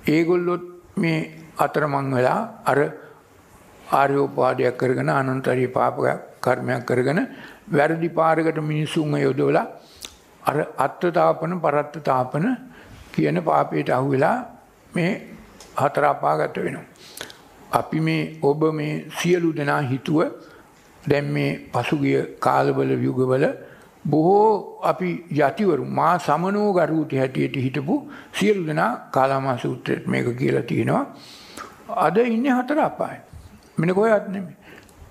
[0.08, 0.64] ඒගොල්ලොත්
[0.96, 1.18] මේ
[1.58, 2.78] අතරමං වෙලා අර
[3.90, 5.96] ආර්යෝපාදයක් කරගෙන අනන්තරී පාප
[6.40, 7.20] කර්මයක් කරගෙන
[7.70, 9.66] වැරදි පාරකට මිනිසුන්ව යොදවලා
[10.42, 12.46] අර අත්ත්‍තාපන පරත්ත්‍තාපන
[13.12, 14.36] කියන පාපයට අහු වෙලා
[14.92, 15.10] මේ
[15.76, 16.86] හතර අපාගත වෙනවා.
[17.72, 20.18] අපි මේ ඔබ මේ සියලු දෙනා හිතුව
[21.04, 23.44] දැන් මේ පසුගිය කාලවල යුගවල
[24.04, 27.96] බොහෝ අපි යතිවරු මා සමනෝ ගරුති හැටියට හිටපු
[28.32, 31.04] සියලු දෙනා කාලාමා සූත්‍රයට මේක කියලා තියෙනවා.
[31.96, 33.29] අද ඉන්නේ හතර අපායේ.
[33.80, 34.56] මෙන්න කොහෙවත් නෙමෙයි.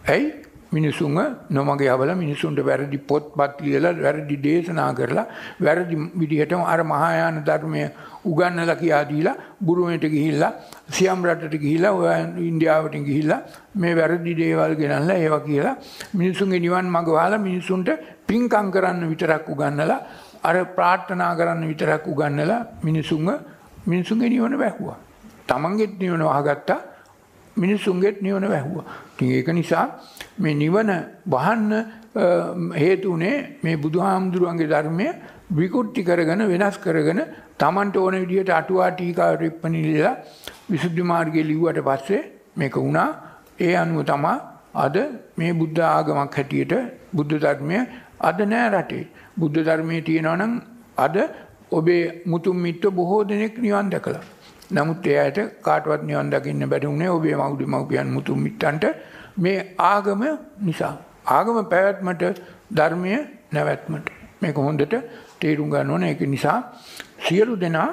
[0.05, 0.29] ඇයි?
[0.71, 5.25] මිනිසුන්ව නොමග යවලා මිනිසුන්ට වැරදි පොත්පත් ලියලා වැරදි දේශනා කරලා
[5.60, 7.82] වැරදි විදිහටම අර මහායාන ධර්මය
[8.23, 10.51] උගන්වලා කියා දීලා බුරුමෙට ගිහිල්ලා
[10.89, 12.10] සියම් රටට ගිහිල්ලා ඔය
[12.49, 13.41] ඉන්දියාවට ගිහිල්ලා
[13.75, 15.75] මේ වැරදි දේවල් ගෙනල්ලා ඒවා කියලා
[16.13, 17.89] මිනිසුන්ගේ නිවන් මඟ වහලා මිනිසුන්ට
[18.27, 19.99] පින්කම් කරන්න විතරක් උගන්වලා
[20.43, 23.29] අර ප්‍රාර්ථනා කරන්න විතරක් උගන්වලා මිනිසුන්ව
[23.86, 24.97] මිනිසුන්ගේ නිවන වැහුවා.
[25.47, 26.79] තමන්ගේත් නිවන වහගත්තා
[27.61, 28.85] මිනිසුන්ගේත් නිවන වැහුවා.
[29.13, 29.85] ඉතින් ඒක නිසා
[30.37, 30.89] මේ නිවන
[31.27, 31.71] වහන්න
[32.75, 35.07] හේතුනේ මේ බුදුහාමුදුරුවන්ගේ ධර්මය
[35.51, 37.21] විකෘති කරගෙන වෙනස් කරගෙන
[37.57, 40.15] Tamanට ඕන විදිහට අටුවා ටීකා රිප්පණි ලියලා
[40.71, 42.21] විසුද්ධි මාර්ගයේ ලිව්වට පස්සේ
[42.57, 43.09] මේක වුණා.
[43.59, 44.33] ඒ අනුව තමයි
[44.75, 44.95] අද
[45.37, 46.73] මේ බුද්ධ ආගමක් හැටියට
[47.13, 47.77] බුද්ධ ධර්මය
[48.29, 49.05] අද නෑ රටේ.
[49.39, 50.53] බුද්ධ ධර්මයේ තියෙනවා නම්
[50.97, 51.15] අද
[51.71, 54.23] ඔබේ මුතුන් මිත්ත බොහෝ දෙනෙක් නිවන් දැකලා.
[54.69, 58.86] නමුත් ඒ අයට කාටවත් නිවන් දකින්න බැරි වුණේ ඔබේ මවුඩි මව්පියන් මුතුන් මිත්තන්ට
[59.38, 60.23] මේ ආගම
[60.60, 60.93] නිසා.
[61.27, 63.13] ආගම පැවැත්මට ධර්මය
[63.51, 64.08] නැවැත්මට.
[64.41, 64.95] මේක හොඳට
[65.39, 66.10] තේරුම් ගන්න ඕනේ.
[66.10, 66.60] ඒක නිසා
[67.19, 67.89] සියලු දෙනා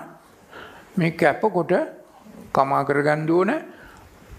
[0.96, 1.72] මේ කැපකොට
[2.52, 3.50] කමා කරගන්න ඕන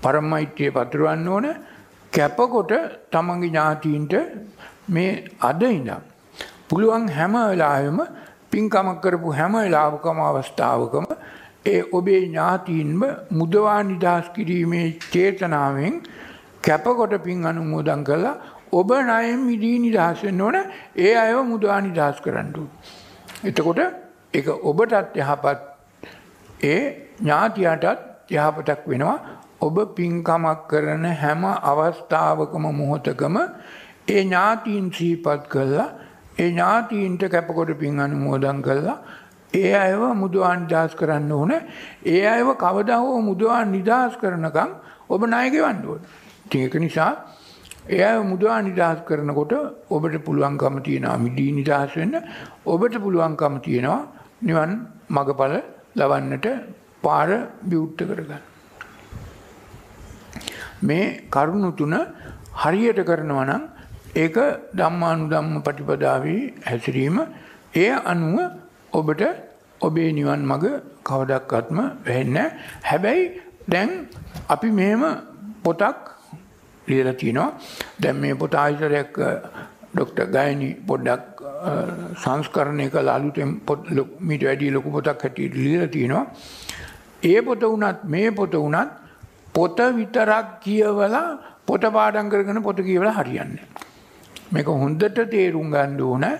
[0.01, 1.47] පරමයිත්‍ය පතුරවන්න ඕන
[2.13, 2.71] කැපකොට
[3.11, 4.13] තමන්ගේ ඥාතීන්ට
[4.89, 5.91] මේ අද ඉඳන්
[6.69, 7.99] පුළුවන් හැම වෙලාවෙම
[8.49, 11.05] පින්කමක් කරපු හැම වෙලාවකම අවස්ථාවකම
[11.67, 13.01] ඒ ඔබේ ඥාතීන්ම
[13.31, 15.95] මුදවා නිදහස් කිරීමේ චේතනාවෙන්
[16.61, 18.35] කැපකොට පින් අනුමෝදන් කළා.
[18.71, 20.57] ඔබ ණයෙන් මිදී නිදහස් වෙන්න ඕන.
[20.97, 22.53] ඒ අයව මුදවා නිදහස් කරන්න
[23.43, 23.79] එතකොට
[24.33, 25.59] ඒක ඔබටත් යහපත්.
[26.63, 26.81] ඒ
[27.19, 29.17] ඥාතියටත් යහපතක් වෙනවා.
[29.59, 33.37] ඔබ පින්කමක් කරන හැම අවස්ථාවකම මොහොතකම
[34.07, 35.87] ඒ ඥාතීන් සිහිපත් කළා.
[36.39, 38.97] ඒ ඥාතීන්ට කැපකොට පින් අනුමෝදන් කළා.
[39.53, 41.51] ඒ අයව මුදවා නිදහස් කරන්න ඕන.
[42.05, 44.69] ඒ අයව කවදා හෝ මුදවා නිදහස් කරනකම්
[45.09, 46.01] ඔබ ණය ගෙවන්න ඕන.
[46.45, 47.11] ඉතින් ඒක නිසා
[47.89, 49.53] ඒ අය මුදවා නිදහස් කරනකොට
[49.89, 52.15] ඔබට පුළුවන්කම තියෙනවා මිදී නිදහස් වෙන්න.
[52.65, 54.01] ඔබට පුළුවන්කම තියෙනවා
[54.41, 54.71] නිවන්
[55.09, 55.55] මගඵල
[55.95, 56.47] ලබන්නට
[57.01, 57.29] පාර
[57.63, 58.43] විවුර්ත කරගන්න.
[60.83, 61.95] මේ කරුණු තුන
[62.53, 63.63] හරියට කරනවා නම්
[64.15, 64.37] ඒක
[64.75, 67.17] ධම්මානුධම්ම ප්‍රතිපදාවේ හැසිරීම
[67.75, 68.37] ඒ අනුව
[68.93, 69.23] ඔබට
[69.81, 70.65] ඔබේ නිවන් මඟ
[71.03, 72.37] කවදක්වත්ම වෙන්න
[72.83, 73.89] හැබැයි දැන්
[74.49, 75.03] අපි මෙහෙම
[75.63, 75.97] පොතක්
[76.87, 77.49] ලියලා තිනවා.
[78.01, 79.17] දැන් මේ පොත ආයතරයක්
[79.93, 81.43] ඩොක්ටර් ගයනි පොඩ්ඩක්
[82.15, 83.51] සංස්කරණය කළ අලුතෙන්
[84.19, 86.25] මීට වැඩී ලොකු පොතක් හැටියට ලියලා තිනවා.
[87.23, 88.91] ඒ පොත වුණත් මේ පොත වුණත්
[89.53, 91.25] පොත විතරක් කියවලා
[91.65, 93.65] පොත පාඩම් කරගෙන පොත කියවලා හරියන්නේ
[94.51, 96.35] මේක හොඳට තේරුම් ගන්න ඕනේ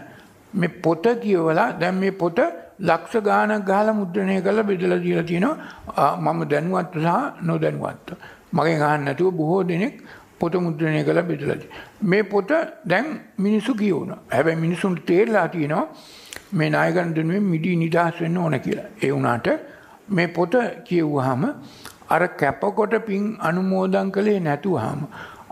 [0.54, 2.40] මේ පොත කියවලා දැන් මේ පොත
[2.80, 8.08] ලක්ෂ ගාණක් ගහලා මුද්‍රණය කරලා බෙදලා දීලා තියෙනවා මම දැනුවත් සහ නොදැනුවත්.
[8.54, 9.96] මගෙන් අහන්න නැතුව බොහෝ දෙනෙක්
[10.40, 11.58] පොත මුද්‍රණය කරලා බෙදලා
[12.04, 12.52] මේ පොත
[12.86, 13.06] දැන්
[13.40, 14.20] මිනිස්සු කියවනවා.
[14.34, 15.88] හැබැයි මිනිසුන්ට තේරලා තියෙනවා
[16.54, 18.88] මේ නායකයන් දෙනුවෙන් මිඩි නිදහස් වෙන්න ඕන කියලා.
[19.04, 19.48] ඒ වුණාට
[20.10, 20.54] මේ පොත
[20.86, 21.44] කියවුවාම
[22.10, 25.02] අර කැපකොට පින් අනුමෝදන් කළේ නැතුවහම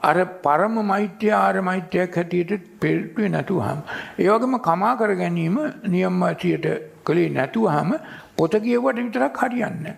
[0.05, 3.79] අර පරම මෛත්‍රිය ආර මෛත්‍රියක් හැටියට පෙරටුවේ නැතුවහම
[4.19, 6.67] ඒ වගේම කමා කර ගැනීම නියම වශයෙන්
[7.03, 7.95] කළේ නැතුවහම
[8.35, 9.95] පොත කියවට විතරක් හරියන්නේ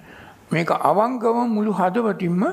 [0.51, 2.43] මේක අවංකව මුළු හදවතින්ම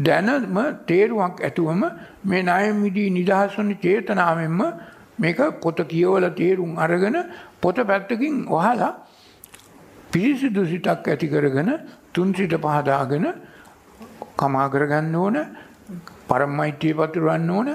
[0.00, 1.82] දැනම තේරුවක් ඇතුවම
[2.24, 4.60] මේ ණය මිදී නිදහස් වන චේතනාවෙන්ම
[5.18, 7.16] මේක පොත කියවලා තේරුම් අරගෙන
[7.60, 8.92] පොත පැත්තකින් වහලා
[10.10, 11.70] පිරිසිදු සිතක් ඇති කරගෙන
[12.12, 13.26] තුන් සිත පහදාගෙන
[14.36, 15.36] කමා කරගන්න ඕන.
[16.28, 17.68] පරමයිත්‍ය පතුරවන්න ඕන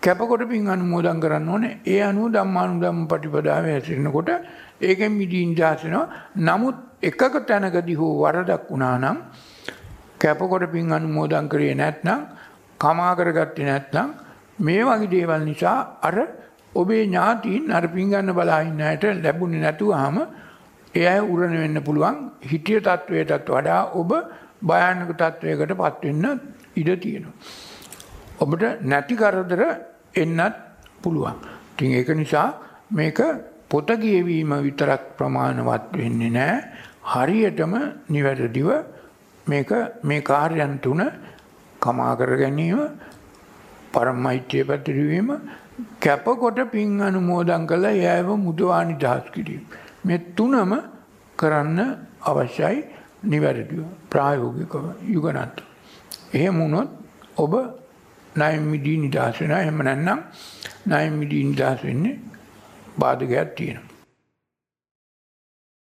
[0.00, 1.64] කැපකොට පින් අනුමෝදන් කරන්න ඕන.
[1.86, 4.30] ඒ අනුව ධම්මානුධම්ම ප්‍රතිපදාවේ හැසිරෙනකොට
[4.80, 6.06] ඒකෙන් මිදී නිදහස් වෙනවා
[6.38, 9.18] නමුත් එකක තැනකදී හෝ වරදක් වුණා නම්
[10.18, 12.20] කැපකොට පින් අනුමෝදන් කරේ නැත්නම්
[12.80, 14.08] කමා කරගත්තේ නැත්නම්
[14.58, 16.16] මේ වගේ දේවල් නිසා අර
[16.74, 20.16] ඔබේ ඥාතීන් අර පින් ගන්න බලා ඉන්න අයට ලැබුණේ නැතුවම
[20.94, 22.16] ඒ අය උරණ වෙන්න පුළුවන්.
[22.42, 24.10] හිතිය තත්වයටත් වඩා ඔබ
[24.62, 26.40] භයානක තත්වයකට පත් වෙන්න
[26.76, 27.32] ඉඩ තියෙනවා.
[28.40, 29.62] ඔබට නැති කරදර
[30.14, 30.54] එන්නත්
[31.02, 31.36] පුළුවන්.
[31.72, 32.48] ඉතින් ඒක නිසා
[32.90, 33.20] මේක
[33.68, 36.58] පොත කියවීම විතරක් ප්‍රමාණවත් වෙන්නේ නැහැ.
[37.04, 37.74] හරියටම
[38.10, 38.68] නිවැරදිව
[39.46, 39.70] මේක
[40.04, 41.02] මේ කාර්යයන් තුන
[41.80, 42.80] කමා කර ගැනීම
[43.92, 45.28] පරමෛත්‍ය පැතිරවීම
[46.00, 49.62] කැපකොට පින් අනුමෝදන් කළා එයව මුදවා නිදහස් කිරීම.
[50.04, 50.72] මේ තුනම
[51.38, 51.80] කරන්න
[52.22, 52.84] අවශ්‍යයි
[53.24, 55.71] නිවැරදිව ප්‍රායෝගිකව යුගනත්.
[56.34, 56.90] එහෙම වුණොත්
[57.36, 57.54] ඔබ
[58.36, 59.60] ණය මිදී නිදහස් වෙනවා.
[59.60, 60.20] එහෙම නැත්නම්
[60.86, 62.20] ණය මිදී නිදහස් වෙන්නේ
[62.98, 63.91] බාධකයක් තියෙනවා.